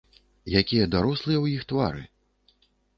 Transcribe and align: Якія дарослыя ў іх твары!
Якія 0.61 0.87
дарослыя 0.97 1.39
ў 1.45 1.61
іх 1.61 1.71
твары! 1.75 2.03